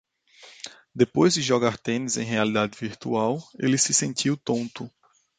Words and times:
Depois 0.95 1.29
de 1.31 1.43
jogar 1.43 1.77
tênis 1.77 2.17
em 2.17 2.23
realidade 2.25 2.75
virtual, 2.75 3.37
ele 3.59 3.77
se 3.77 3.93
sentiu 3.93 4.35
tonto. 4.35 4.89